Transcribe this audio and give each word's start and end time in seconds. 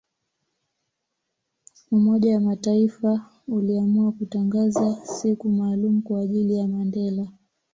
Umoja 1.91 2.33
wa 2.33 2.39
mataifa 2.39 3.29
uliamua 3.47 4.11
kutangaza 4.11 5.05
siku 5.05 5.49
maalumu 5.49 6.01
Kwa 6.01 6.21
ajili 6.21 6.53
ya 6.55 6.67
Mandela 6.67 7.27